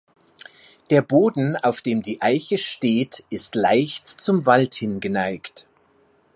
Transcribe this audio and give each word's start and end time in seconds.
Der 0.89 1.03
Boden, 1.03 1.55
auf 1.55 1.83
dem 1.83 2.01
die 2.01 2.23
Eiche 2.23 2.57
steht, 2.57 3.23
ist 3.29 3.53
leicht 3.53 4.07
zum 4.07 4.47
Wald 4.47 4.73
hin 4.73 4.99
geneigt. 4.99 5.67